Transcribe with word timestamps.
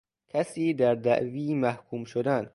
کسی 0.27 0.73
در 0.73 0.95
دعوی 0.95 1.53
محکوم 1.55 2.03
شدن 2.03 2.49